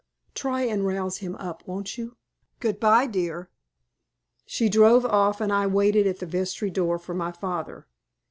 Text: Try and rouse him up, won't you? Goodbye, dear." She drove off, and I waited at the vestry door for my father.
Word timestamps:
Try 0.33 0.63
and 0.63 0.83
rouse 0.87 1.17
him 1.19 1.35
up, 1.35 1.61
won't 1.67 1.95
you? 1.95 2.17
Goodbye, 2.59 3.05
dear." 3.05 3.51
She 4.47 4.67
drove 4.67 5.05
off, 5.05 5.39
and 5.39 5.53
I 5.53 5.67
waited 5.67 6.07
at 6.07 6.17
the 6.17 6.25
vestry 6.25 6.71
door 6.71 6.97
for 6.97 7.13
my 7.13 7.31
father. 7.31 7.85